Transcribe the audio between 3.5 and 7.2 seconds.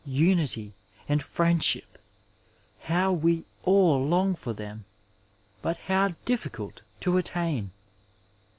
all long for tiiem, but how difficult to